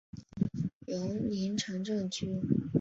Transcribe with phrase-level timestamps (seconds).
[0.87, 2.41] 尤宁城镇区。